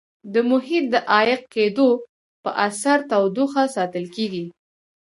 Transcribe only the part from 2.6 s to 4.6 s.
اثر تودوخه ساتل کیږي.